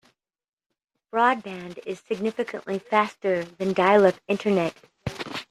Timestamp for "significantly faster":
1.99-3.43